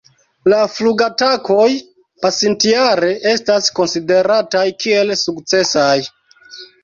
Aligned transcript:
La 0.51 0.59
flugatakoj 0.75 1.67
pasintjare 2.23 3.11
estas 3.33 3.69
konsiderataj 3.81 4.65
kiel 4.85 5.13
sukcesaj. 5.25 5.93